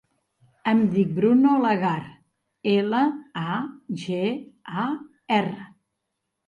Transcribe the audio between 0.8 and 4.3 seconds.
dic Bruno Lagar: ela, a, ge,